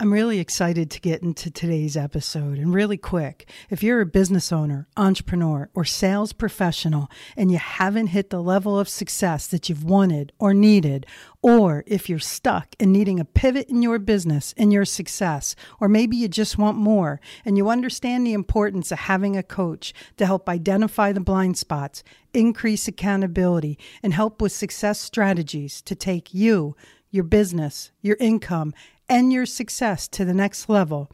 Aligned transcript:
I'm 0.00 0.12
really 0.12 0.38
excited 0.38 0.92
to 0.92 1.00
get 1.00 1.24
into 1.24 1.50
today's 1.50 1.96
episode. 1.96 2.58
And 2.58 2.72
really 2.72 2.96
quick, 2.96 3.50
if 3.68 3.82
you're 3.82 4.00
a 4.00 4.06
business 4.06 4.52
owner, 4.52 4.86
entrepreneur, 4.96 5.70
or 5.74 5.84
sales 5.84 6.32
professional 6.32 7.10
and 7.36 7.50
you 7.50 7.58
haven't 7.58 8.08
hit 8.08 8.30
the 8.30 8.40
level 8.40 8.78
of 8.78 8.88
success 8.88 9.48
that 9.48 9.68
you've 9.68 9.82
wanted 9.82 10.32
or 10.38 10.54
needed, 10.54 11.04
or 11.42 11.82
if 11.88 12.08
you're 12.08 12.20
stuck 12.20 12.76
and 12.78 12.92
needing 12.92 13.18
a 13.18 13.24
pivot 13.24 13.68
in 13.68 13.82
your 13.82 13.98
business 13.98 14.54
and 14.56 14.72
your 14.72 14.84
success, 14.84 15.56
or 15.80 15.88
maybe 15.88 16.16
you 16.16 16.28
just 16.28 16.58
want 16.58 16.78
more 16.78 17.20
and 17.44 17.56
you 17.56 17.68
understand 17.68 18.24
the 18.24 18.34
importance 18.34 18.92
of 18.92 19.00
having 19.00 19.36
a 19.36 19.42
coach 19.42 19.92
to 20.16 20.26
help 20.26 20.48
identify 20.48 21.10
the 21.10 21.18
blind 21.18 21.58
spots, 21.58 22.04
increase 22.32 22.86
accountability, 22.86 23.76
and 24.00 24.14
help 24.14 24.40
with 24.40 24.52
success 24.52 25.00
strategies 25.00 25.82
to 25.82 25.96
take 25.96 26.32
you, 26.32 26.76
your 27.10 27.24
business, 27.24 27.90
your 28.00 28.16
income, 28.20 28.72
and 29.08 29.32
your 29.32 29.46
success 29.46 30.06
to 30.08 30.24
the 30.24 30.34
next 30.34 30.68
level. 30.68 31.10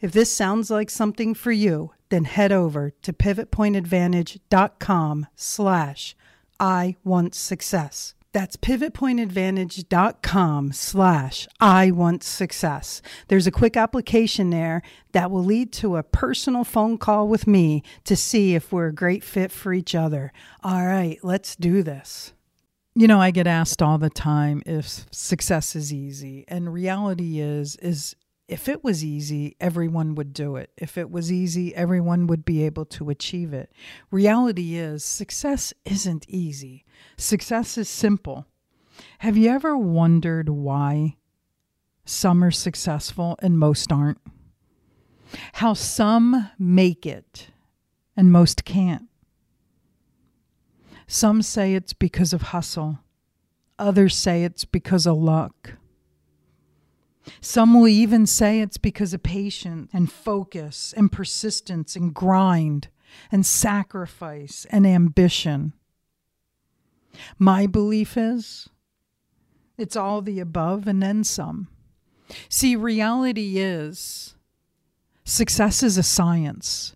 If 0.00 0.12
this 0.12 0.32
sounds 0.32 0.70
like 0.70 0.88
something 0.90 1.34
for 1.34 1.52
you, 1.52 1.92
then 2.08 2.24
head 2.24 2.52
over 2.52 2.90
to 3.02 3.12
pivotpointadvantage.com 3.12 5.26
slash 5.34 6.16
I 6.58 6.96
want 7.04 7.34
success. 7.34 8.14
That's 8.32 8.56
pivotpointadvantage.com 8.56 10.72
slash 10.72 11.48
I 11.58 11.90
want 11.90 12.22
success. 12.22 13.02
There's 13.28 13.46
a 13.46 13.50
quick 13.50 13.78
application 13.78 14.50
there 14.50 14.82
that 15.12 15.30
will 15.30 15.42
lead 15.42 15.72
to 15.74 15.96
a 15.96 16.02
personal 16.02 16.64
phone 16.64 16.98
call 16.98 17.28
with 17.28 17.46
me 17.46 17.82
to 18.04 18.14
see 18.14 18.54
if 18.54 18.70
we're 18.70 18.88
a 18.88 18.94
great 18.94 19.24
fit 19.24 19.50
for 19.50 19.72
each 19.72 19.94
other. 19.94 20.34
All 20.62 20.86
right, 20.86 21.18
let's 21.22 21.56
do 21.56 21.82
this. 21.82 22.34
You 22.98 23.06
know, 23.06 23.20
I 23.20 23.30
get 23.30 23.46
asked 23.46 23.82
all 23.82 23.98
the 23.98 24.08
time 24.08 24.62
if 24.64 25.04
success 25.10 25.76
is 25.76 25.92
easy, 25.92 26.46
and 26.48 26.72
reality 26.72 27.40
is 27.40 27.76
is 27.76 28.16
if 28.48 28.70
it 28.70 28.82
was 28.82 29.04
easy, 29.04 29.54
everyone 29.60 30.14
would 30.14 30.32
do 30.32 30.56
it. 30.56 30.70
If 30.78 30.96
it 30.96 31.10
was 31.10 31.30
easy, 31.30 31.74
everyone 31.74 32.26
would 32.26 32.46
be 32.46 32.64
able 32.64 32.86
to 32.86 33.10
achieve 33.10 33.52
it. 33.52 33.70
Reality 34.10 34.76
is 34.76 35.04
success 35.04 35.74
isn't 35.84 36.24
easy. 36.26 36.86
Success 37.18 37.76
is 37.76 37.90
simple. 37.90 38.46
Have 39.18 39.36
you 39.36 39.50
ever 39.50 39.76
wondered 39.76 40.48
why 40.48 41.16
some 42.06 42.42
are 42.42 42.50
successful 42.50 43.36
and 43.42 43.58
most 43.58 43.92
aren't? 43.92 44.22
How 45.52 45.74
some 45.74 46.48
make 46.58 47.04
it 47.04 47.48
and 48.16 48.32
most 48.32 48.64
can't? 48.64 49.05
Some 51.06 51.42
say 51.42 51.74
it's 51.74 51.92
because 51.92 52.32
of 52.32 52.42
hustle, 52.42 52.98
others 53.78 54.16
say 54.16 54.44
it's 54.44 54.64
because 54.64 55.06
of 55.06 55.16
luck. 55.16 55.74
Some 57.40 57.74
will 57.74 57.88
even 57.88 58.26
say 58.26 58.60
it's 58.60 58.78
because 58.78 59.12
of 59.12 59.22
patience 59.22 59.90
and 59.92 60.10
focus 60.10 60.94
and 60.96 61.10
persistence 61.10 61.96
and 61.96 62.14
grind 62.14 62.88
and 63.30 63.44
sacrifice 63.44 64.66
and 64.70 64.86
ambition. 64.86 65.72
My 67.38 67.66
belief 67.66 68.16
is 68.16 68.68
it's 69.78 69.96
all 69.96 70.22
the 70.22 70.40
above 70.40 70.86
and 70.86 71.02
then 71.02 71.24
some. 71.24 71.68
See, 72.48 72.76
reality 72.76 73.58
is 73.58 74.34
success 75.24 75.82
is 75.82 75.98
a 75.98 76.02
science. 76.02 76.95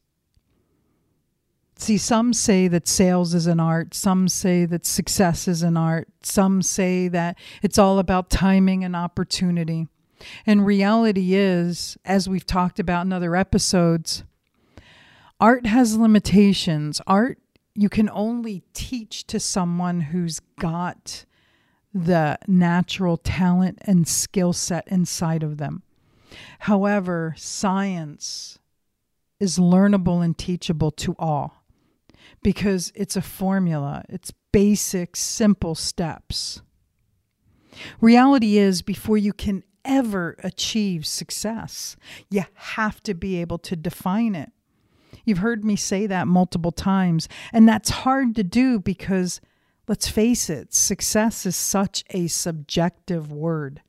See, 1.80 1.96
some 1.96 2.34
say 2.34 2.68
that 2.68 2.86
sales 2.86 3.32
is 3.32 3.46
an 3.46 3.58
art. 3.58 3.94
Some 3.94 4.28
say 4.28 4.66
that 4.66 4.84
success 4.84 5.48
is 5.48 5.62
an 5.62 5.78
art. 5.78 6.08
Some 6.22 6.60
say 6.60 7.08
that 7.08 7.38
it's 7.62 7.78
all 7.78 7.98
about 7.98 8.28
timing 8.28 8.84
and 8.84 8.94
opportunity. 8.94 9.88
And 10.44 10.66
reality 10.66 11.34
is, 11.34 11.96
as 12.04 12.28
we've 12.28 12.44
talked 12.44 12.78
about 12.78 13.06
in 13.06 13.14
other 13.14 13.34
episodes, 13.34 14.24
art 15.40 15.64
has 15.64 15.96
limitations. 15.96 17.00
Art, 17.06 17.38
you 17.74 17.88
can 17.88 18.10
only 18.10 18.62
teach 18.74 19.26
to 19.28 19.40
someone 19.40 20.02
who's 20.02 20.38
got 20.58 21.24
the 21.94 22.38
natural 22.46 23.16
talent 23.16 23.78
and 23.86 24.06
skill 24.06 24.52
set 24.52 24.86
inside 24.88 25.42
of 25.42 25.56
them. 25.56 25.82
However, 26.58 27.34
science 27.38 28.58
is 29.40 29.58
learnable 29.58 30.22
and 30.22 30.36
teachable 30.36 30.90
to 30.90 31.16
all 31.18 31.59
because 32.42 32.92
it's 32.94 33.16
a 33.16 33.22
formula, 33.22 34.04
it's 34.08 34.32
basic, 34.52 35.16
simple 35.16 35.74
steps. 35.74 36.62
Reality 38.00 38.58
is, 38.58 38.82
before 38.82 39.16
you 39.16 39.32
can 39.32 39.62
ever 39.84 40.36
achieve 40.42 41.06
success, 41.06 41.96
you 42.30 42.44
have 42.54 43.02
to 43.02 43.14
be 43.14 43.40
able 43.40 43.58
to 43.58 43.76
define 43.76 44.34
it. 44.34 44.52
You've 45.24 45.38
heard 45.38 45.64
me 45.64 45.76
say 45.76 46.06
that 46.06 46.26
multiple 46.26 46.72
times, 46.72 47.28
and 47.52 47.68
that's 47.68 47.90
hard 47.90 48.34
to 48.36 48.44
do 48.44 48.80
because, 48.80 49.40
let's 49.86 50.08
face 50.08 50.50
it, 50.50 50.74
success 50.74 51.46
is 51.46 51.56
such 51.56 52.04
a 52.10 52.26
subjective 52.26 53.30
word. 53.30 53.82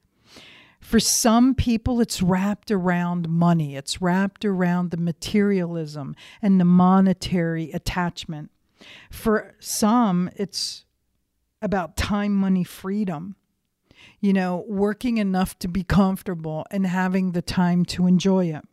For 0.81 0.99
some 0.99 1.55
people, 1.55 2.01
it's 2.01 2.21
wrapped 2.21 2.71
around 2.71 3.29
money, 3.29 3.75
it's 3.75 4.01
wrapped 4.01 4.43
around 4.43 4.91
the 4.91 4.97
materialism 4.97 6.15
and 6.41 6.59
the 6.59 6.65
monetary 6.65 7.71
attachment. 7.71 8.51
For 9.11 9.53
some, 9.59 10.29
it's 10.35 10.83
about 11.61 11.95
time, 11.95 12.35
money, 12.35 12.63
freedom. 12.63 13.35
You 14.19 14.33
know, 14.33 14.65
working 14.67 15.17
enough 15.17 15.57
to 15.59 15.67
be 15.67 15.83
comfortable 15.83 16.65
and 16.71 16.85
having 16.85 17.31
the 17.31 17.41
time 17.41 17.85
to 17.85 18.07
enjoy 18.07 18.47
it. 18.47 18.63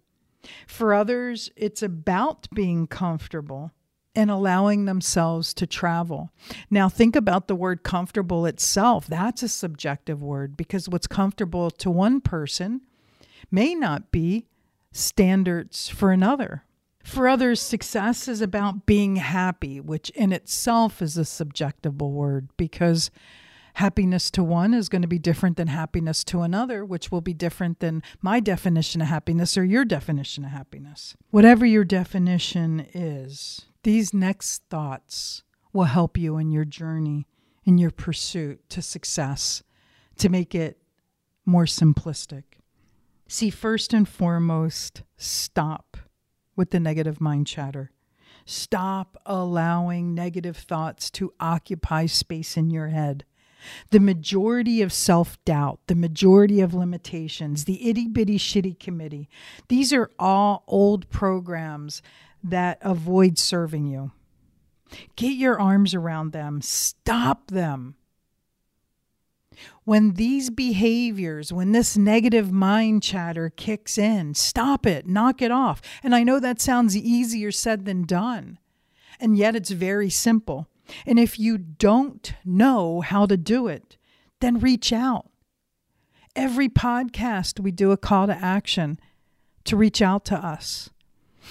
For 0.67 0.95
others, 0.95 1.51
it's 1.57 1.83
about 1.83 2.49
being 2.55 2.87
comfortable 2.87 3.73
and 4.19 4.33
allowing 4.33 4.85
themselves 4.85 5.55
to 5.55 5.65
travel. 5.65 6.33
Now, 6.71 6.89
think 6.89 7.15
about 7.15 7.47
the 7.47 7.55
word 7.55 7.85
comfortable 7.85 8.47
itself. 8.47 9.07
That's 9.07 9.45
a 9.45 9.49
subjective 9.49 10.21
word 10.21 10.57
because 10.57 10.89
what's 10.89 11.07
comfortable 11.07 11.71
to 11.71 11.89
one 11.89 12.21
person 12.21 12.81
may 13.53 13.77
not 13.77 14.11
be 14.11 14.49
standards 14.91 15.89
for 15.89 16.11
another. 16.11 16.65
For 17.05 17.29
others, 17.29 17.63
success 17.63 18.27
is 18.27 18.41
about 18.41 18.87
being 18.87 19.17
happy, 19.17 19.79
which 19.79 20.11
in 20.11 20.33
itself 20.33 21.01
is 21.01 21.17
a 21.17 21.25
subjective 21.25 22.01
word 22.01 22.49
because 22.57 23.13
happiness 23.75 24.33
to 24.33 24.43
one 24.43 24.75
is 24.75 24.89
going 24.89 25.03
to 25.03 25.09
be 25.09 25.21
different 25.21 25.57
than 25.57 25.69
happiness 25.69 26.25
to 26.25 26.41
another, 26.41 26.85
which 26.85 27.13
will 27.13 27.21
be 27.21 27.33
different 27.33 27.79
than 27.79 28.03
my 28.21 28.41
definition 28.41 29.01
of 29.01 29.07
happiness 29.07 29.57
or 29.57 29.65
your 29.65 29.85
definition 29.85 30.45
of 30.45 30.51
happiness. 30.51 31.17
Whatever 31.31 31.65
your 31.65 31.85
definition 31.85 32.85
is, 32.93 33.67
these 33.89 34.13
next 34.13 34.65
thoughts 34.69 35.43
will 35.73 35.85
help 35.85 36.19
you 36.19 36.37
in 36.37 36.51
your 36.51 36.67
journey, 36.67 37.27
in 37.65 37.79
your 37.79 37.91
pursuit 37.91 38.61
to 38.69 38.83
success, 38.83 39.63
to 40.19 40.29
make 40.29 40.55
it 40.55 40.77
more 41.47 41.65
simplistic. 41.65 42.43
See, 43.29 43.49
first 43.49 43.95
and 43.95 44.07
foremost, 44.07 45.05
stop 45.17 45.97
with 46.55 46.69
the 46.69 46.79
negative 46.79 47.19
mind 47.19 47.47
chatter. 47.47 47.91
Stop 48.45 49.17
allowing 49.25 50.15
negative 50.15 50.59
thoughts 50.59 51.11
to 51.13 51.33
occupy 51.41 52.05
space 52.05 52.59
in 52.59 52.69
your 52.69 52.89
head. 52.89 53.25
The 53.91 54.01
majority 54.01 54.83
of 54.83 54.93
self 54.93 55.43
doubt, 55.47 55.81
the 55.87 55.95
majority 55.95 56.61
of 56.61 56.75
limitations, 56.75 57.65
the 57.65 57.89
itty 57.89 58.07
bitty 58.07 58.39
shitty 58.39 58.79
committee, 58.79 59.31
these 59.69 59.95
are 59.95 60.11
all 60.19 60.65
old 60.69 61.09
programs 61.09 62.03
that 62.43 62.79
avoid 62.83 63.39
serving 63.39 63.87
you. 63.87 64.13
Get 65.17 65.33
your 65.37 65.61
arms 65.61 65.95
around 65.95 66.33
them, 66.33 66.61
stop 66.63 67.51
them. 67.51 67.97
When 69.85 70.15
these 70.15 70.51
behaviors, 70.51 71.53
when 71.53 71.73
this 71.73 71.97
negative 71.97 72.53
mind 72.53 73.03
chatter 73.03 73.51
kicks 73.51 73.99
in, 73.99 74.35
stop 74.35 74.87
it, 74.87 75.07
knock 75.07 75.43
it 75.43 75.51
off. 75.51 75.81
And 76.03 76.15
I 76.15 76.23
know 76.23 76.39
that 76.39 76.61
sounds 76.61 76.97
easier 76.97 77.51
said 77.51 77.85
than 77.85 78.05
done. 78.05 78.59
And 79.19 79.37
yet 79.37 79.57
it's 79.57 79.71
very 79.71 80.11
simple. 80.11 80.69
And 81.07 81.19
if 81.19 81.39
you 81.39 81.59
don't 81.59 82.33
know 82.45 83.01
how 83.01 83.27
to 83.27 83.37
do 83.37 83.67
it, 83.67 83.97
then 84.41 84.61
reach 84.61 84.93
out. 84.93 85.29
Every 86.37 86.69
podcast, 86.69 87.59
we 87.59 87.73
do 87.73 87.91
a 87.91 87.97
call 87.97 88.29
to 88.29 88.35
action 88.35 89.01
to 89.65 89.77
reach 89.77 90.01
out 90.01 90.25
to 90.27 90.37
us. 90.37 90.91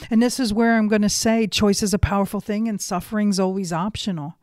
And 0.10 0.22
this 0.22 0.40
is 0.40 0.54
where 0.54 0.78
I'm 0.78 0.88
going 0.88 1.02
to 1.02 1.10
say 1.10 1.48
choice 1.48 1.84
is 1.84 1.94
a 1.94 2.00
powerful 2.00 2.42
thing 2.42 2.68
and 2.68 2.82
suffering's 2.82 3.40
always 3.40 3.74
optional. 3.74 4.36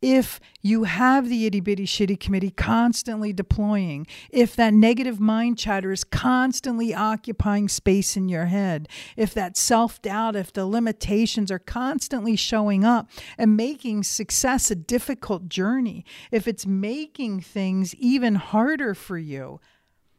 If 0.00 0.40
you 0.60 0.84
have 0.84 1.28
the 1.28 1.46
itty 1.46 1.60
bitty 1.60 1.86
shitty 1.86 2.18
committee 2.18 2.50
constantly 2.50 3.32
deploying, 3.32 4.06
if 4.30 4.56
that 4.56 4.74
negative 4.74 5.20
mind 5.20 5.58
chatter 5.58 5.92
is 5.92 6.02
constantly 6.02 6.92
occupying 6.92 7.68
space 7.68 8.16
in 8.16 8.28
your 8.28 8.46
head, 8.46 8.88
if 9.16 9.32
that 9.34 9.56
self 9.56 10.02
doubt, 10.02 10.34
if 10.34 10.52
the 10.52 10.66
limitations 10.66 11.50
are 11.50 11.60
constantly 11.60 12.34
showing 12.36 12.84
up 12.84 13.08
and 13.38 13.56
making 13.56 14.02
success 14.02 14.70
a 14.70 14.74
difficult 14.74 15.48
journey, 15.48 16.04
if 16.30 16.48
it's 16.48 16.66
making 16.66 17.40
things 17.40 17.94
even 17.94 18.34
harder 18.34 18.94
for 18.94 19.18
you 19.18 19.60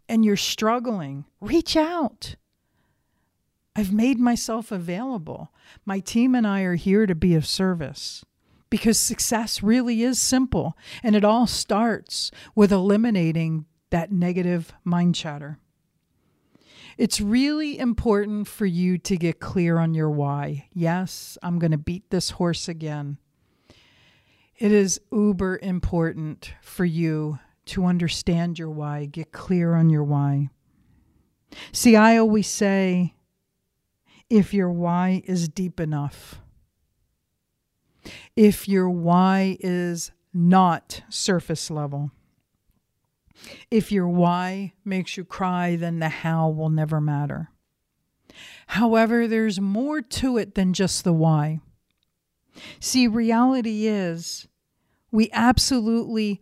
and 0.07 0.24
you're 0.24 0.38
struggling, 0.38 1.25
reach 1.41 1.75
out. 1.75 2.36
I've 3.75 3.91
made 3.91 4.19
myself 4.19 4.71
available. 4.71 5.51
My 5.85 5.99
team 5.99 6.35
and 6.35 6.45
I 6.45 6.61
are 6.61 6.75
here 6.75 7.05
to 7.05 7.15
be 7.15 7.33
of 7.35 7.45
service 7.45 8.23
because 8.69 8.99
success 8.99 9.63
really 9.63 10.03
is 10.03 10.19
simple 10.19 10.77
and 11.01 11.15
it 11.15 11.23
all 11.23 11.47
starts 11.47 12.31
with 12.55 12.71
eliminating 12.71 13.65
that 13.89 14.11
negative 14.11 14.73
mind 14.83 15.15
chatter. 15.15 15.59
It's 16.97 17.19
really 17.19 17.79
important 17.79 18.47
for 18.47 18.65
you 18.65 18.97
to 18.99 19.17
get 19.17 19.39
clear 19.39 19.79
on 19.79 19.93
your 19.93 20.11
why. 20.11 20.67
Yes, 20.73 21.37
I'm 21.41 21.57
going 21.57 21.71
to 21.71 21.77
beat 21.77 22.09
this 22.09 22.31
horse 22.31 22.67
again. 22.67 23.17
It 24.57 24.71
is 24.71 25.01
uber 25.11 25.59
important 25.61 26.53
for 26.61 26.85
you 26.85 27.39
to 27.65 27.85
understand 27.85 28.59
your 28.59 28.69
why, 28.69 29.05
get 29.05 29.31
clear 29.31 29.73
on 29.73 29.89
your 29.89 30.03
why. 30.03 30.49
See, 31.71 31.95
I 31.95 32.17
always 32.17 32.47
say 32.47 33.13
if 34.29 34.53
your 34.53 34.71
why 34.71 35.23
is 35.25 35.47
deep 35.47 35.79
enough, 35.79 36.39
if 38.35 38.67
your 38.67 38.89
why 38.89 39.57
is 39.59 40.11
not 40.33 41.01
surface 41.09 41.69
level, 41.69 42.11
if 43.69 43.91
your 43.91 44.07
why 44.07 44.73
makes 44.85 45.17
you 45.17 45.25
cry, 45.25 45.75
then 45.75 45.99
the 45.99 46.09
how 46.09 46.49
will 46.49 46.69
never 46.69 47.01
matter. 47.01 47.49
However, 48.67 49.27
there's 49.27 49.59
more 49.59 50.01
to 50.01 50.37
it 50.37 50.55
than 50.55 50.73
just 50.73 51.03
the 51.03 51.13
why. 51.13 51.59
See, 52.79 53.07
reality 53.07 53.87
is 53.87 54.47
we 55.11 55.29
absolutely 55.33 56.41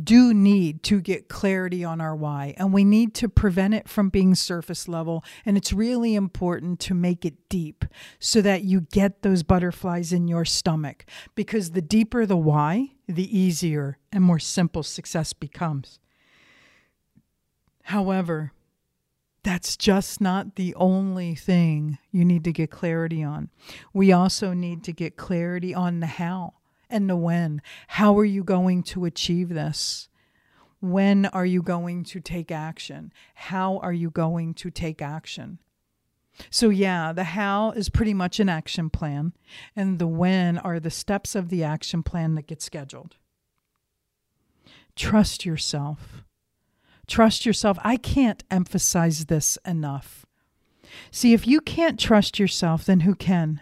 do 0.00 0.32
need 0.32 0.82
to 0.84 1.00
get 1.00 1.28
clarity 1.28 1.84
on 1.84 2.00
our 2.00 2.16
why, 2.16 2.54
and 2.56 2.72
we 2.72 2.84
need 2.84 3.14
to 3.14 3.28
prevent 3.28 3.74
it 3.74 3.88
from 3.88 4.08
being 4.08 4.34
surface 4.34 4.88
level. 4.88 5.22
And 5.44 5.56
it's 5.56 5.72
really 5.72 6.14
important 6.14 6.80
to 6.80 6.94
make 6.94 7.24
it 7.24 7.48
deep 7.48 7.84
so 8.18 8.40
that 8.40 8.64
you 8.64 8.82
get 8.82 9.22
those 9.22 9.42
butterflies 9.42 10.12
in 10.12 10.28
your 10.28 10.44
stomach. 10.44 11.04
Because 11.34 11.72
the 11.72 11.82
deeper 11.82 12.24
the 12.24 12.36
why, 12.36 12.92
the 13.06 13.38
easier 13.38 13.98
and 14.10 14.24
more 14.24 14.38
simple 14.38 14.82
success 14.82 15.32
becomes. 15.32 15.98
However, 17.84 18.52
that's 19.42 19.76
just 19.76 20.20
not 20.20 20.54
the 20.54 20.74
only 20.76 21.34
thing 21.34 21.98
you 22.12 22.24
need 22.24 22.44
to 22.44 22.52
get 22.52 22.70
clarity 22.70 23.22
on. 23.22 23.50
We 23.92 24.12
also 24.12 24.52
need 24.52 24.84
to 24.84 24.92
get 24.92 25.16
clarity 25.16 25.74
on 25.74 26.00
the 26.00 26.06
how 26.06 26.54
and 26.92 27.10
the 27.10 27.16
when. 27.16 27.62
How 27.88 28.16
are 28.18 28.24
you 28.24 28.44
going 28.44 28.82
to 28.84 29.04
achieve 29.04 29.48
this? 29.48 30.08
When 30.80 31.26
are 31.26 31.46
you 31.46 31.62
going 31.62 32.04
to 32.04 32.20
take 32.20 32.50
action? 32.50 33.12
How 33.34 33.78
are 33.78 33.92
you 33.92 34.10
going 34.10 34.54
to 34.54 34.70
take 34.70 35.00
action? 35.00 35.58
So, 36.50 36.70
yeah, 36.70 37.12
the 37.12 37.24
how 37.24 37.70
is 37.72 37.88
pretty 37.88 38.14
much 38.14 38.40
an 38.40 38.48
action 38.48 38.90
plan, 38.90 39.32
and 39.76 39.98
the 39.98 40.06
when 40.06 40.58
are 40.58 40.80
the 40.80 40.90
steps 40.90 41.34
of 41.34 41.50
the 41.50 41.62
action 41.62 42.02
plan 42.02 42.34
that 42.34 42.46
get 42.46 42.62
scheduled. 42.62 43.16
Trust 44.96 45.44
yourself. 45.44 46.24
Trust 47.06 47.44
yourself. 47.46 47.78
I 47.82 47.96
can't 47.96 48.42
emphasize 48.50 49.26
this 49.26 49.58
enough. 49.66 50.26
See, 51.10 51.32
if 51.32 51.46
you 51.46 51.60
can't 51.60 51.98
trust 51.98 52.38
yourself, 52.38 52.84
then 52.84 53.00
who 53.00 53.14
can? 53.14 53.60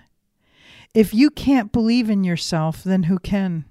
If 0.93 1.15
you 1.15 1.31
can't 1.31 1.73
believe 1.73 2.11
in 2.11 2.25
yourself, 2.25 2.83
then 2.83 3.05
who 3.05 3.19
can? 3.19 3.65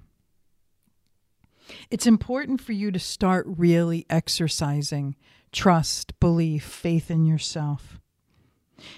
It's 1.90 2.06
important 2.06 2.60
for 2.60 2.72
you 2.72 2.90
to 2.90 2.98
start 2.98 3.44
really 3.46 4.06
exercising 4.08 5.16
trust, 5.52 6.18
belief, 6.18 6.64
faith 6.64 7.10
in 7.10 7.26
yourself. 7.26 8.00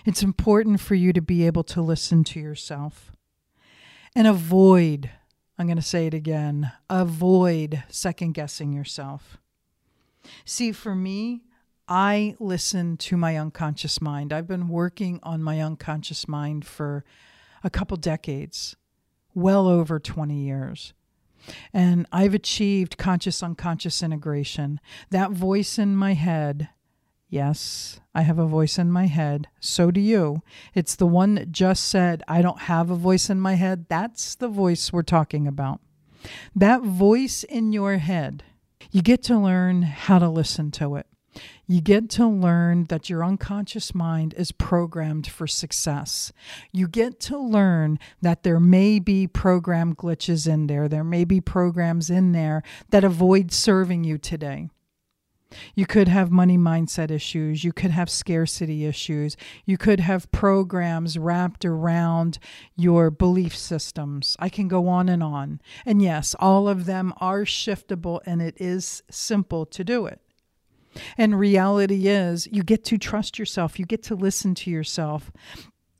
It's 0.06 0.22
important 0.22 0.80
for 0.80 0.94
you 0.94 1.12
to 1.12 1.20
be 1.20 1.46
able 1.46 1.64
to 1.64 1.82
listen 1.82 2.22
to 2.24 2.40
yourself 2.40 3.10
and 4.14 4.26
avoid, 4.28 5.10
I'm 5.58 5.66
going 5.66 5.76
to 5.76 5.82
say 5.82 6.06
it 6.06 6.14
again, 6.14 6.70
avoid 6.88 7.82
second 7.88 8.32
guessing 8.34 8.72
yourself. 8.72 9.38
See, 10.44 10.70
for 10.70 10.94
me, 10.94 11.42
I 11.88 12.36
listen 12.38 12.96
to 12.98 13.16
my 13.16 13.36
unconscious 13.36 14.00
mind. 14.00 14.32
I've 14.32 14.46
been 14.46 14.69
working 14.69 15.19
on 15.24 15.42
my 15.42 15.60
unconscious 15.60 16.28
mind 16.28 16.64
for 16.64 17.04
a 17.64 17.70
couple 17.70 17.96
decades, 17.96 18.76
well 19.34 19.68
over 19.68 19.98
20 19.98 20.34
years. 20.34 20.92
And 21.72 22.06
I've 22.12 22.34
achieved 22.34 22.98
conscious 22.98 23.42
unconscious 23.42 24.02
integration. 24.02 24.80
That 25.10 25.32
voice 25.32 25.78
in 25.78 25.96
my 25.96 26.14
head, 26.14 26.68
yes, 27.28 28.00
I 28.14 28.22
have 28.22 28.38
a 28.38 28.46
voice 28.46 28.78
in 28.78 28.90
my 28.90 29.06
head. 29.06 29.48
So 29.58 29.90
do 29.90 30.00
you. 30.00 30.42
It's 30.74 30.94
the 30.94 31.06
one 31.06 31.34
that 31.34 31.50
just 31.50 31.84
said, 31.84 32.22
I 32.28 32.42
don't 32.42 32.62
have 32.62 32.90
a 32.90 32.96
voice 32.96 33.28
in 33.28 33.40
my 33.40 33.54
head. 33.54 33.86
That's 33.88 34.34
the 34.34 34.48
voice 34.48 34.92
we're 34.92 35.02
talking 35.02 35.46
about. 35.46 35.80
That 36.54 36.82
voice 36.82 37.42
in 37.42 37.72
your 37.72 37.98
head, 37.98 38.44
you 38.92 39.02
get 39.02 39.22
to 39.24 39.36
learn 39.36 39.82
how 39.82 40.18
to 40.20 40.28
listen 40.28 40.70
to 40.72 40.96
it. 40.96 41.06
You 41.67 41.81
get 41.81 42.11
to 42.11 42.26
learn 42.26 42.84
that 42.84 43.08
your 43.08 43.25
unconscious 43.25 43.94
mind 43.94 44.34
is 44.37 44.52
programmed 44.52 45.26
for 45.26 45.46
success. 45.46 46.32
You 46.73 46.88
get 46.88 47.20
to 47.20 47.39
learn 47.39 47.98
that 48.20 48.43
there 48.43 48.60
may 48.60 48.98
be 48.98 49.27
program 49.27 49.94
glitches 49.94 50.46
in 50.46 50.67
there. 50.67 50.89
There 50.89 51.05
may 51.05 51.24
be 51.24 51.41
programs 51.41 52.10
in 52.10 52.32
there 52.32 52.62
that 52.91 53.05
avoid 53.05 53.53
serving 53.53 54.05
you 54.05 54.19
today. 54.19 54.69
You 55.74 55.86
could 55.86 56.08
have 56.08 56.31
money 56.31 56.58
mindset 56.58 57.10
issues. 57.10 57.65
You 57.65 57.72
could 57.72 57.91
have 57.91 58.10
scarcity 58.10 58.84
issues. 58.84 59.36
You 59.65 59.77
could 59.77 60.01
have 60.01 60.31
programs 60.32 61.19
wrapped 61.19 61.65
around 61.65 62.39
your 62.77 63.10
belief 63.10 63.56
systems. 63.56 64.36
I 64.39 64.48
can 64.48 64.69
go 64.69 64.89
on 64.89 65.08
and 65.08 65.22
on. 65.22 65.60
And 65.84 66.03
yes, 66.03 66.34
all 66.39 66.69
of 66.69 66.86
them 66.86 67.12
are 67.19 67.43
shiftable 67.43 68.20
and 68.27 68.41
it 68.41 68.56
is 68.60 69.03
simple 69.10 69.67
to 69.67 69.84
do 69.84 70.06
it. 70.06 70.20
And 71.17 71.39
reality 71.39 72.08
is, 72.08 72.46
you 72.51 72.63
get 72.63 72.84
to 72.84 72.99
trust 72.99 73.39
yourself, 73.39 73.79
you 73.79 73.87
get 73.87 74.03
to 74.05 74.15
listen 74.15 74.55
to 74.56 74.70
yourself, 74.70 75.31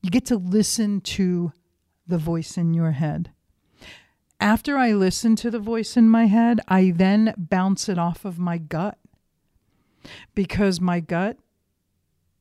you 0.03 0.11
get 0.11 0.27
to 0.27 0.37
listen 0.37 1.01
to 1.01 1.53
the 2.07 2.19
voice 2.19 2.57
in 2.59 2.75
your 2.75 2.93
head. 2.93 3.31
After 4.41 4.77
I 4.77 4.93
listen 4.93 5.37
to 5.37 5.51
the 5.51 5.61
voice 5.61 5.97
in 5.97 6.09
my 6.09 6.27
head, 6.27 6.61
I 6.67 6.93
then 6.95 7.33
bounce 7.39 7.89
it 7.89 7.99
off 7.99 8.25
of 8.25 8.39
my 8.39 8.59
gut. 8.59 8.99
Because 10.35 10.81
my 10.81 10.99
gut, 10.99 11.39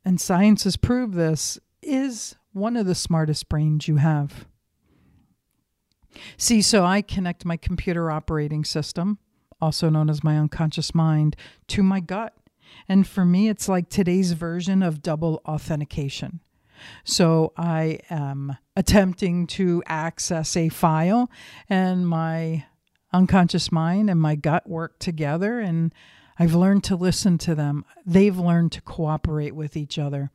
and 0.03 0.19
science 0.19 0.63
has 0.63 0.77
proved 0.77 1.13
this, 1.13 1.59
is 1.83 2.35
one 2.53 2.75
of 2.75 2.87
the 2.87 2.95
smartest 2.95 3.47
brains 3.49 3.87
you 3.87 3.97
have. 3.97 4.47
See, 6.37 6.61
so 6.61 6.83
I 6.83 7.01
connect 7.01 7.45
my 7.45 7.55
computer 7.55 8.09
operating 8.09 8.65
system, 8.65 9.19
also 9.61 9.89
known 9.89 10.09
as 10.09 10.23
my 10.23 10.37
unconscious 10.37 10.95
mind, 10.95 11.35
to 11.67 11.83
my 11.83 11.99
gut. 11.99 12.33
And 12.87 13.07
for 13.07 13.25
me, 13.25 13.49
it's 13.49 13.69
like 13.69 13.89
today's 13.89 14.33
version 14.33 14.83
of 14.83 15.01
double 15.01 15.41
authentication. 15.45 16.41
So 17.03 17.53
I 17.57 17.99
am 18.09 18.57
attempting 18.75 19.47
to 19.47 19.83
access 19.85 20.57
a 20.57 20.69
file, 20.69 21.29
and 21.69 22.07
my 22.07 22.65
unconscious 23.13 23.71
mind 23.71 24.09
and 24.09 24.19
my 24.19 24.35
gut 24.35 24.67
work 24.67 24.99
together, 24.99 25.59
and 25.59 25.93
I've 26.39 26.55
learned 26.55 26.83
to 26.85 26.95
listen 26.95 27.37
to 27.39 27.55
them. 27.55 27.85
They've 28.05 28.37
learned 28.37 28.71
to 28.73 28.81
cooperate 28.81 29.55
with 29.55 29.77
each 29.77 29.99
other. 29.99 30.31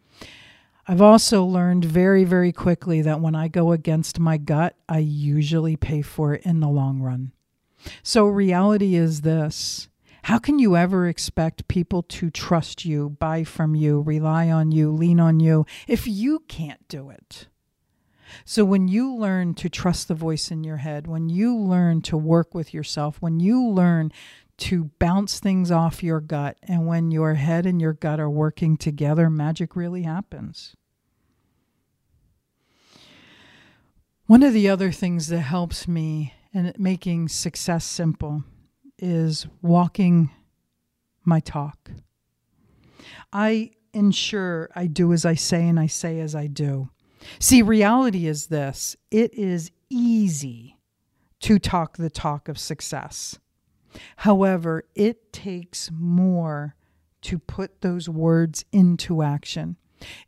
I've 0.87 1.03
also 1.03 1.45
learned 1.45 1.85
very, 1.85 2.23
very 2.23 2.53
quickly 2.53 3.03
that 3.03 3.21
when 3.21 3.35
I 3.35 3.49
go 3.49 3.73
against 3.73 4.21
my 4.21 4.37
gut, 4.37 4.77
I 4.89 4.99
usually 4.99 5.77
pay 5.77 6.03
for 6.03 6.35
it 6.35 6.47
in 6.47 6.61
the 6.61 6.69
long 6.69 7.01
run. 7.01 7.33
So, 8.03 8.27
reality 8.27 8.95
is 8.95 9.23
this 9.23 9.89
How 10.27 10.41
can 10.41 10.59
you 10.59 10.75
ever 10.75 11.07
expect 11.07 11.69
people 11.69 12.03
to 12.03 12.31
trust 12.33 12.85
you, 12.85 13.11
buy 13.11 13.45
from 13.45 13.77
you, 13.77 14.01
rely 14.01 14.51
on 14.51 14.73
you, 14.73 14.91
lean 14.91 15.21
on 15.21 15.39
you 15.39 15.67
if 15.87 16.09
you 16.09 16.41
can't 16.49 16.81
do 16.89 17.11
it? 17.11 17.47
So, 18.45 18.65
when 18.65 18.89
you 18.89 19.15
learn 19.15 19.55
to 19.55 19.69
trust 19.69 20.09
the 20.09 20.17
voice 20.17 20.51
in 20.51 20.65
your 20.65 20.79
head, 20.79 21.07
when 21.07 21.29
you 21.29 21.57
learn 21.57 22.03
to 22.03 22.17
work 22.17 22.57
with 22.57 22.75
yourself, 22.75 23.23
when 23.23 23.39
you 23.39 23.69
learn 23.69 24.11
to 24.57 24.91
bounce 24.99 25.39
things 25.39 25.71
off 25.71 26.03
your 26.03 26.19
gut, 26.19 26.57
and 26.65 26.89
when 26.89 27.13
your 27.13 27.35
head 27.35 27.65
and 27.65 27.81
your 27.81 27.93
gut 27.93 28.19
are 28.19 28.29
working 28.29 28.77
together, 28.77 29.31
magic 29.31 29.77
really 29.77 30.03
happens. 30.03 30.75
One 34.27 34.43
of 34.43 34.53
the 34.53 34.69
other 34.69 34.91
things 34.91 35.29
that 35.29 35.43
helps 35.43 35.87
me 35.87 36.35
in 36.53 36.75
making 36.77 37.29
success 37.29 37.85
simple 37.85 38.43
is 38.99 39.47
walking 39.63 40.31
my 41.25 41.41
talk. 41.41 41.91
I 43.33 43.73
ensure 43.93 44.71
I 44.75 44.87
do 44.87 45.13
as 45.13 45.25
I 45.25 45.35
say 45.35 45.67
and 45.67 45.79
I 45.81 45.87
say 45.87 46.21
as 46.21 46.35
I 46.35 46.47
do. 46.47 46.91
See, 47.39 47.63
reality 47.63 48.27
is 48.27 48.47
this 48.47 48.97
it 49.11 49.35
is 49.35 49.71
easy 49.89 50.77
to 51.41 51.59
talk 51.59 51.97
the 51.97 52.11
talk 52.11 52.49
of 52.49 52.59
success. 52.59 53.39
However, 54.17 54.85
it 54.95 55.33
takes 55.33 55.91
more 55.91 56.75
to 57.23 57.39
put 57.39 57.81
those 57.81 58.09
words 58.09 58.65
into 58.73 59.23
action. 59.23 59.77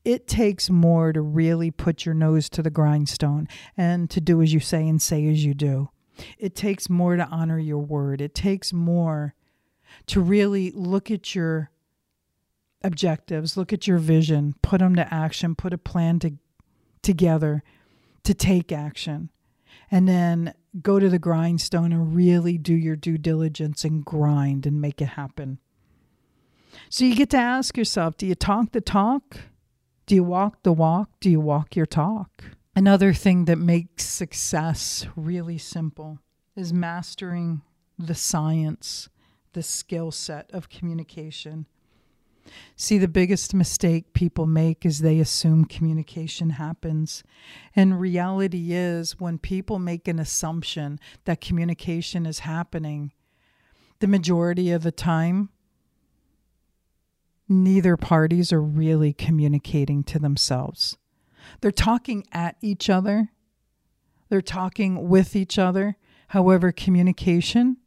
It 0.04 0.26
takes 0.26 0.70
more 0.70 1.12
to 1.12 1.20
really 1.20 1.70
put 1.70 2.06
your 2.06 2.14
nose 2.14 2.48
to 2.50 2.62
the 2.62 2.70
grindstone 2.70 3.46
and 3.76 4.08
to 4.10 4.20
do 4.20 4.40
as 4.40 4.52
you 4.52 4.60
say 4.60 4.88
and 4.88 5.00
say 5.00 5.26
as 5.28 5.44
you 5.44 5.54
do. 5.54 5.90
It 6.38 6.54
takes 6.54 6.88
more 6.88 7.16
to 7.16 7.26
honor 7.26 7.58
your 7.58 7.78
word. 7.78 8.20
It 8.20 8.34
takes 8.34 8.72
more 8.72 9.34
to 10.06 10.20
really 10.20 10.70
look 10.72 11.10
at 11.10 11.34
your 11.34 11.70
objectives, 12.82 13.56
look 13.56 13.72
at 13.72 13.86
your 13.86 13.98
vision, 13.98 14.54
put 14.62 14.80
them 14.80 14.94
to 14.96 15.12
action, 15.12 15.54
put 15.54 15.72
a 15.72 15.78
plan 15.78 16.18
to, 16.20 16.32
together 17.02 17.62
to 18.24 18.34
take 18.34 18.72
action, 18.72 19.30
and 19.90 20.08
then 20.08 20.54
go 20.82 20.98
to 20.98 21.08
the 21.08 21.18
grindstone 21.18 21.92
and 21.92 22.14
really 22.14 22.58
do 22.58 22.74
your 22.74 22.96
due 22.96 23.18
diligence 23.18 23.84
and 23.84 24.04
grind 24.04 24.66
and 24.66 24.80
make 24.80 25.00
it 25.00 25.08
happen. 25.10 25.58
So 26.90 27.04
you 27.04 27.14
get 27.14 27.30
to 27.30 27.38
ask 27.38 27.76
yourself 27.76 28.16
do 28.16 28.26
you 28.26 28.34
talk 28.34 28.72
the 28.72 28.80
talk? 28.80 29.38
Do 30.06 30.14
you 30.14 30.24
walk 30.24 30.62
the 30.62 30.72
walk? 30.72 31.10
Do 31.20 31.30
you 31.30 31.40
walk 31.40 31.76
your 31.76 31.86
talk? 31.86 32.44
Another 32.78 33.12
thing 33.12 33.46
that 33.46 33.58
makes 33.58 34.04
success 34.04 35.04
really 35.16 35.58
simple 35.58 36.20
is 36.54 36.72
mastering 36.72 37.62
the 37.98 38.14
science, 38.14 39.08
the 39.52 39.64
skill 39.64 40.12
set 40.12 40.48
of 40.52 40.68
communication. 40.68 41.66
See, 42.76 42.96
the 42.96 43.08
biggest 43.08 43.52
mistake 43.52 44.12
people 44.12 44.46
make 44.46 44.86
is 44.86 45.00
they 45.00 45.18
assume 45.18 45.64
communication 45.64 46.50
happens. 46.50 47.24
And 47.74 47.98
reality 47.98 48.72
is, 48.72 49.18
when 49.18 49.38
people 49.38 49.80
make 49.80 50.06
an 50.06 50.20
assumption 50.20 51.00
that 51.24 51.40
communication 51.40 52.26
is 52.26 52.38
happening, 52.38 53.10
the 53.98 54.06
majority 54.06 54.70
of 54.70 54.84
the 54.84 54.92
time, 54.92 55.48
neither 57.48 57.96
parties 57.96 58.52
are 58.52 58.62
really 58.62 59.12
communicating 59.12 60.04
to 60.04 60.20
themselves. 60.20 60.96
They're 61.60 61.70
talking 61.70 62.24
at 62.32 62.56
each 62.60 62.88
other, 62.90 63.30
they're 64.28 64.42
talking 64.42 65.08
with 65.08 65.34
each 65.34 65.58
other. 65.58 65.96
However, 66.28 66.72
communication 66.72 67.78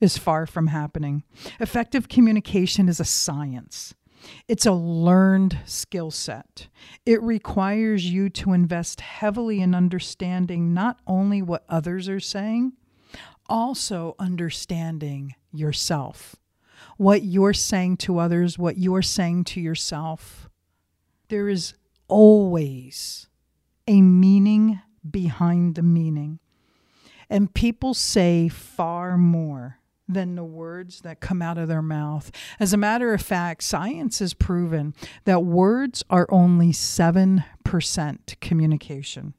is 0.00 0.16
far 0.16 0.46
from 0.46 0.68
happening. 0.68 1.24
Effective 1.58 2.08
communication 2.08 2.88
is 2.88 3.00
a 3.00 3.04
science. 3.04 3.94
It's 4.48 4.66
a 4.66 4.72
learned 4.72 5.58
skill 5.64 6.10
set. 6.10 6.68
It 7.06 7.22
requires 7.22 8.04
you 8.04 8.28
to 8.30 8.52
invest 8.52 9.00
heavily 9.00 9.60
in 9.60 9.74
understanding 9.74 10.74
not 10.74 10.98
only 11.06 11.42
what 11.42 11.64
others 11.68 12.08
are 12.08 12.20
saying, 12.20 12.72
also 13.48 14.14
understanding 14.18 15.34
yourself, 15.52 16.36
what 16.96 17.22
you're 17.22 17.54
saying 17.54 17.96
to 17.98 18.18
others, 18.18 18.58
what 18.58 18.78
you're 18.78 19.02
saying 19.02 19.44
to 19.44 19.60
yourself. 19.60 20.48
There 21.28 21.48
is 21.48 21.74
always 22.10 23.28
a 23.86 24.02
meaning 24.02 24.80
behind 25.08 25.76
the 25.76 25.82
meaning. 25.82 26.38
And 27.28 27.54
people 27.54 27.94
say 27.94 28.48
far 28.48 29.16
more 29.16 29.78
than 30.08 30.34
the 30.34 30.44
words 30.44 31.02
that 31.02 31.20
come 31.20 31.40
out 31.40 31.56
of 31.56 31.68
their 31.68 31.82
mouth. 31.82 32.30
As 32.58 32.72
a 32.72 32.76
matter 32.76 33.14
of 33.14 33.22
fact, 33.22 33.62
science 33.62 34.18
has 34.18 34.34
proven 34.34 34.94
that 35.24 35.44
words 35.44 36.04
are 36.10 36.26
only 36.30 36.72
7% 36.72 38.40
communication. 38.40 39.34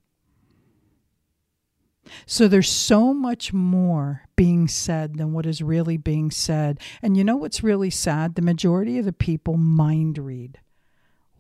So 2.26 2.48
there's 2.48 2.70
so 2.70 3.14
much 3.14 3.54
more 3.54 4.24
being 4.36 4.68
said 4.68 5.18
than 5.18 5.34
what 5.34 5.46
is 5.46 5.62
really 5.62 5.98
being 5.98 6.32
said. 6.32 6.80
And 7.02 7.16
you 7.16 7.24
know 7.24 7.38
what's 7.38 7.64
really 7.64 7.90
sad? 7.90 8.36
The 8.36 8.42
majority 8.42 8.98
of 8.98 9.06
the 9.06 9.14
people 9.14 9.58
mind 9.58 10.18
read 10.18 10.60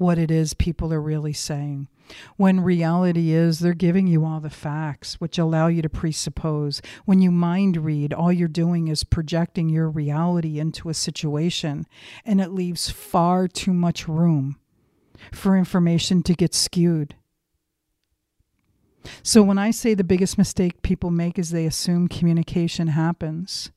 what 0.01 0.17
it 0.17 0.31
is 0.31 0.55
people 0.55 0.91
are 0.91 0.99
really 0.99 1.31
saying. 1.31 1.87
When 2.35 2.59
reality 2.59 3.31
is 3.31 3.59
they're 3.59 3.73
giving 3.73 4.07
you 4.07 4.25
all 4.25 4.39
the 4.39 4.49
facts, 4.49 5.21
which 5.21 5.37
allow 5.37 5.67
you 5.67 5.81
to 5.83 5.89
presuppose. 5.89 6.81
When 7.05 7.21
you 7.21 7.31
mind 7.31 7.77
read, 7.77 8.11
all 8.11 8.33
you're 8.33 8.47
doing 8.47 8.87
is 8.87 9.03
projecting 9.03 9.69
your 9.69 9.89
reality 9.89 10.59
into 10.59 10.89
a 10.89 10.93
situation, 10.93 11.85
and 12.25 12.41
it 12.41 12.51
leaves 12.51 12.89
far 12.89 13.47
too 13.47 13.73
much 13.73 14.07
room 14.07 14.57
for 15.31 15.55
information 15.55 16.23
to 16.23 16.33
get 16.33 16.53
skewed. 16.53 17.15
So, 19.23 19.41
when 19.41 19.57
I 19.57 19.71
say 19.71 19.93
the 19.93 20.03
biggest 20.03 20.37
mistake 20.37 20.81
people 20.81 21.11
make 21.11 21.39
is 21.39 21.51
they 21.51 21.65
assume 21.65 22.07
communication 22.07 22.87
happens, 22.87 23.71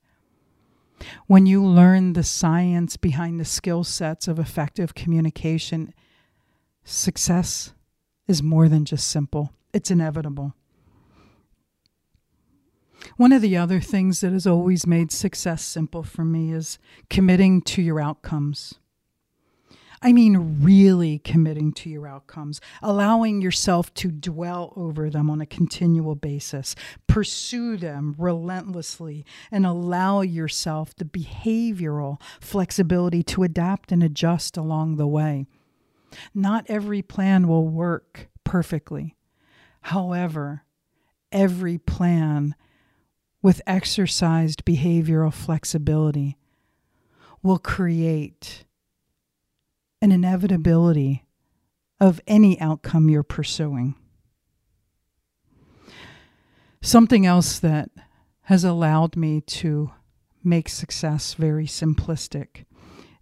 when 1.26 1.46
you 1.46 1.64
learn 1.64 2.12
the 2.12 2.22
science 2.22 2.96
behind 2.96 3.38
the 3.38 3.44
skill 3.44 3.84
sets 3.84 4.28
of 4.28 4.38
effective 4.38 4.94
communication, 4.94 5.92
Success 6.84 7.72
is 8.28 8.42
more 8.42 8.68
than 8.68 8.84
just 8.84 9.08
simple, 9.08 9.52
it's 9.72 9.90
inevitable. 9.90 10.54
One 13.16 13.32
of 13.32 13.42
the 13.42 13.56
other 13.56 13.80
things 13.80 14.20
that 14.20 14.32
has 14.32 14.46
always 14.46 14.86
made 14.86 15.12
success 15.12 15.62
simple 15.62 16.02
for 16.02 16.24
me 16.24 16.52
is 16.52 16.78
committing 17.10 17.62
to 17.62 17.82
your 17.82 18.00
outcomes. 18.00 18.74
I 20.02 20.12
mean, 20.12 20.58
really 20.62 21.18
committing 21.18 21.72
to 21.72 21.88
your 21.88 22.06
outcomes, 22.06 22.60
allowing 22.82 23.40
yourself 23.40 23.92
to 23.94 24.10
dwell 24.10 24.74
over 24.76 25.08
them 25.08 25.30
on 25.30 25.40
a 25.40 25.46
continual 25.46 26.14
basis, 26.14 26.74
pursue 27.06 27.78
them 27.78 28.14
relentlessly, 28.18 29.24
and 29.50 29.64
allow 29.64 30.20
yourself 30.20 30.94
the 30.94 31.06
behavioral 31.06 32.20
flexibility 32.38 33.22
to 33.22 33.44
adapt 33.44 33.92
and 33.92 34.02
adjust 34.02 34.58
along 34.58 34.96
the 34.96 35.06
way. 35.06 35.46
Not 36.34 36.66
every 36.68 37.02
plan 37.02 37.48
will 37.48 37.68
work 37.68 38.28
perfectly. 38.44 39.16
However, 39.82 40.64
every 41.32 41.78
plan 41.78 42.54
with 43.42 43.60
exercised 43.66 44.64
behavioral 44.64 45.32
flexibility 45.32 46.38
will 47.42 47.58
create 47.58 48.64
an 50.00 50.12
inevitability 50.12 51.26
of 52.00 52.20
any 52.26 52.58
outcome 52.60 53.08
you're 53.08 53.22
pursuing. 53.22 53.94
Something 56.80 57.26
else 57.26 57.58
that 57.58 57.90
has 58.42 58.64
allowed 58.64 59.16
me 59.16 59.40
to 59.40 59.90
make 60.42 60.68
success 60.68 61.34
very 61.34 61.66
simplistic 61.66 62.64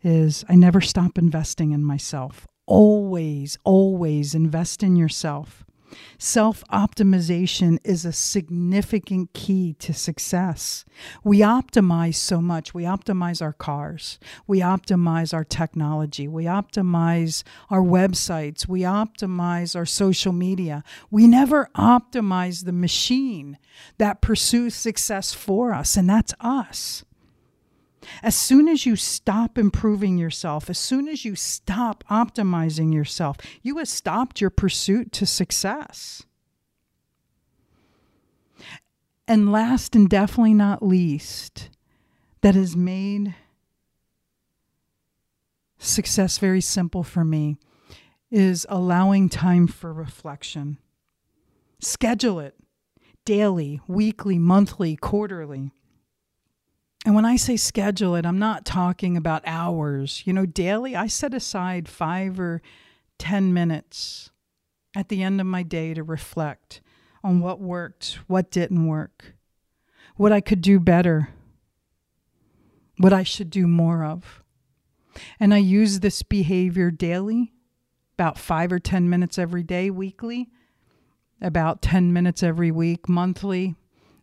is 0.03 0.45
I 0.49 0.57
never 0.57 0.81
stop 0.81 1.17
investing 1.17 1.71
in 1.71 1.85
myself 1.85 2.47
always, 2.67 3.59
always 3.65 4.35
invest 4.35 4.83
in 4.83 4.97
yourself. 4.97 5.65
Self 6.19 6.65
optimization 6.73 7.79
is 7.85 8.05
a 8.05 8.13
significant 8.13 9.33
key 9.33 9.75
to 9.81 9.93
success. 9.93 10.85
We 11.25 11.41
optimize 11.41 12.15
so 12.15 12.41
much. 12.41 12.73
We 12.73 12.85
optimize 12.85 13.43
our 13.43 13.53
cars. 13.53 14.19
We 14.47 14.61
optimize 14.61 15.35
our 15.35 15.45
technology. 15.45 16.29
We 16.29 16.45
optimize 16.45 17.43
our 17.71 17.83
websites. 17.83 18.67
We 18.67 18.81
optimize 18.83 19.77
our 19.77 19.87
social 19.87 20.33
media. 20.33 20.85
We 21.11 21.27
never 21.27 21.69
optimize 21.77 22.65
the 22.65 22.73
machine 22.73 23.59
that 23.99 24.21
pursues 24.21 24.75
success 24.75 25.35
for 25.35 25.73
us, 25.73 25.97
and 25.97 26.09
that's 26.09 26.35
us. 26.41 27.05
As 28.23 28.35
soon 28.35 28.69
as 28.69 28.85
you 28.87 28.97
stop 28.97 29.59
improving 29.59 30.19
yourself, 30.19 30.69
as 30.69 30.79
soon 30.79 31.09
as 31.09 31.25
you 31.25 31.35
stop 31.35 32.05
optimizing 32.11 32.93
yourself, 32.93 33.37
you 33.63 33.79
have 33.79 33.89
stopped 33.89 34.41
your 34.41 34.51
pursuit 34.51 35.13
to 35.13 35.27
success. 35.27 36.25
And 39.29 39.53
last 39.53 39.95
and 39.95 40.09
definitely 40.09 40.55
not 40.55 40.83
least, 40.83 41.71
that 42.41 42.55
has 42.55 42.77
made 42.77 43.35
success 45.79 46.39
very 46.39 46.61
simple 46.61 47.03
for 47.03 47.25
me 47.25 47.57
is 48.31 48.67
allowing 48.69 49.29
time 49.29 49.67
for 49.67 49.93
reflection. 49.93 50.79
Schedule 51.81 52.41
it 52.41 52.57
daily, 53.25 53.81
weekly, 53.87 54.39
monthly, 54.39 54.97
quarterly. 54.97 55.71
And 57.05 57.15
when 57.15 57.25
I 57.25 57.37
say 57.37 57.57
schedule 57.57 58.15
it, 58.15 58.25
I'm 58.25 58.39
not 58.39 58.65
talking 58.65 59.17
about 59.17 59.43
hours. 59.45 60.23
You 60.25 60.33
know, 60.33 60.47
daily, 60.47 60.95
I 60.95 61.09
set 61.09 61.35
aside 61.35 61.89
five 61.89 62.39
or 62.39 62.63
10 63.19 63.53
minutes 63.53 64.31
at 64.95 65.09
the 65.09 65.23
end 65.23 65.41
of 65.41 65.47
my 65.47 65.63
day 65.63 65.95
to 65.95 66.03
reflect 66.03 66.81
on 67.25 67.41
what 67.41 67.61
worked, 67.61 68.19
what 68.27 68.51
didn't 68.51 68.87
work, 68.87 69.35
what 70.17 70.33
I 70.33 70.41
could 70.41 70.61
do 70.61 70.79
better, 70.79 71.31
what 72.99 73.13
I 73.13 73.23
should 73.23 73.51
do 73.51 73.67
more 73.67 74.05
of. 74.05 74.43
And 75.41 75.53
I 75.53 75.59
use 75.59 76.01
this 76.01 76.23
behavior 76.23 76.91
daily, 76.91 77.53
about 78.17 78.39
five 78.39 78.73
or 78.73 78.79
10 78.79 79.11
minutes 79.11 79.39
every 79.39 79.63
day, 79.63 79.91
weekly, 79.91 80.51
about 81.41 81.83
10 81.83 82.13
minutes 82.13 82.43
every 82.43 82.71
week, 82.71 83.09
monthly, 83.09 83.75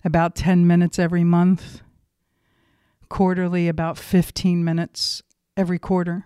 about 0.06 0.36
10 0.36 0.66
minutes 0.66 0.98
every 0.98 1.24
month, 1.24 1.82
quarterly, 3.10 3.68
about 3.68 3.98
15 3.98 4.64
minutes 4.64 5.22
every 5.58 5.80
quarter. 5.80 6.26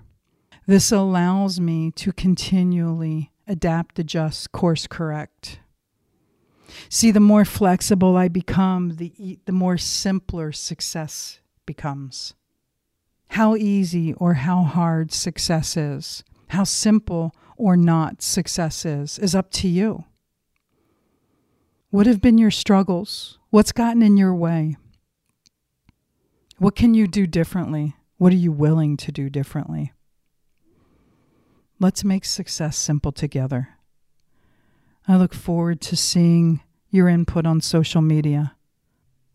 This 0.65 0.91
allows 0.91 1.59
me 1.59 1.91
to 1.91 2.13
continually 2.13 3.31
adapt, 3.47 3.99
adjust, 3.99 4.51
course 4.51 4.87
correct. 4.87 5.59
See, 6.89 7.11
the 7.11 7.19
more 7.19 7.45
flexible 7.45 8.15
I 8.17 8.27
become, 8.27 8.95
the, 8.95 9.39
the 9.45 9.51
more 9.51 9.77
simpler 9.77 10.51
success 10.51 11.39
becomes. 11.65 12.33
How 13.29 13.55
easy 13.55 14.13
or 14.13 14.35
how 14.35 14.63
hard 14.63 15.11
success 15.11 15.75
is, 15.75 16.23
how 16.49 16.63
simple 16.63 17.35
or 17.57 17.75
not 17.75 18.21
success 18.21 18.85
is, 18.85 19.19
is 19.19 19.35
up 19.35 19.51
to 19.51 19.67
you. 19.67 20.05
What 21.89 22.07
have 22.07 22.21
been 22.21 22.37
your 22.37 22.51
struggles? 22.51 23.37
What's 23.49 23.71
gotten 23.71 24.01
in 24.01 24.17
your 24.17 24.33
way? 24.33 24.77
What 26.57 26.75
can 26.75 26.93
you 26.93 27.07
do 27.07 27.27
differently? 27.27 27.95
What 28.17 28.31
are 28.31 28.38
you 28.38 28.51
willing 28.51 28.95
to 28.98 29.12
do 29.12 29.29
differently? 29.29 29.91
Let's 31.79 32.03
make 32.03 32.25
success 32.25 32.77
simple 32.77 33.12
together. 33.12 33.69
I 35.07 35.17
look 35.17 35.33
forward 35.33 35.81
to 35.81 35.98
seeing 35.98 36.62
your 36.89 37.10
input 37.10 37.45
on 37.45 37.60
social 37.60 38.01
media. 38.01 38.55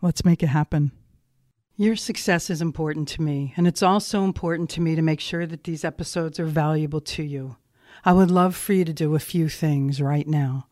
Let's 0.01 0.25
make 0.25 0.43
it 0.43 0.49
happen. 0.49 0.93
Your 1.77 1.97
success 1.97 2.51
is 2.51 2.63
important 2.63 3.09
to 3.09 3.23
me, 3.23 3.53
and 3.57 3.67
it's 3.67 3.83
also 3.83 4.25
important 4.25 4.71
to 4.71 4.81
me 4.81 4.95
to 4.95 5.03
make 5.03 5.21
sure 5.21 5.47
that 5.47 5.65
these 5.65 5.85
episodes 5.85 6.41
are 6.41 6.47
valuable 6.47 7.01
to 7.03 7.23
you. 7.23 7.57
I 8.05 8.13
would 8.13 8.31
love 8.31 8.57
for 8.57 8.73
you 8.73 8.85
to 8.85 8.93
do 8.93 9.15
a 9.15 9.21
few 9.21 9.49
things 9.49 10.01
right 10.01 10.27
now. 10.27 10.69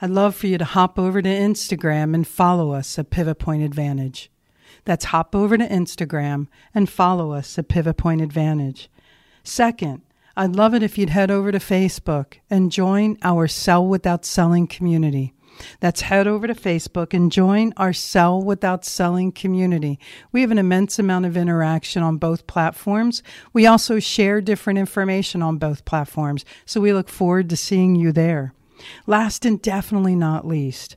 I'd 0.00 0.10
love 0.10 0.34
for 0.34 0.46
you 0.46 0.56
to 0.58 0.64
hop 0.64 0.98
over 0.98 1.20
to 1.20 1.28
Instagram 1.28 2.14
and 2.14 2.26
follow 2.26 2.72
us 2.72 2.98
at 2.98 3.10
Pivot 3.10 3.38
Point 3.38 3.62
Advantage. 3.62 4.30
That's 4.84 5.06
hop 5.06 5.34
over 5.34 5.56
to 5.56 5.68
Instagram 5.68 6.48
and 6.74 6.88
follow 6.88 7.32
us 7.32 7.58
at 7.58 7.68
Pivot 7.68 7.96
Point 7.96 8.20
Advantage. 8.20 8.88
Second, 9.42 10.02
I'd 10.36 10.56
love 10.56 10.74
it 10.74 10.82
if 10.82 10.96
you'd 10.96 11.10
head 11.10 11.30
over 11.30 11.52
to 11.52 11.58
Facebook 11.58 12.34
and 12.48 12.72
join 12.72 13.18
our 13.22 13.46
Sell 13.48 13.86
Without 13.86 14.24
Selling 14.24 14.66
community. 14.66 15.34
That's 15.80 16.02
head 16.02 16.26
over 16.26 16.46
to 16.46 16.54
Facebook 16.54 17.12
and 17.12 17.30
join 17.30 17.72
our 17.76 17.92
Sell 17.92 18.42
Without 18.42 18.84
Selling 18.84 19.32
community. 19.32 19.98
We 20.32 20.40
have 20.40 20.50
an 20.50 20.58
immense 20.58 20.98
amount 20.98 21.26
of 21.26 21.36
interaction 21.36 22.02
on 22.02 22.16
both 22.16 22.46
platforms. 22.46 23.22
We 23.52 23.66
also 23.66 23.98
share 23.98 24.40
different 24.40 24.78
information 24.78 25.42
on 25.42 25.58
both 25.58 25.84
platforms, 25.84 26.44
so 26.64 26.80
we 26.80 26.92
look 26.92 27.08
forward 27.08 27.50
to 27.50 27.56
seeing 27.56 27.94
you 27.94 28.12
there. 28.12 28.54
Last 29.06 29.44
and 29.44 29.60
definitely 29.60 30.16
not 30.16 30.46
least, 30.46 30.96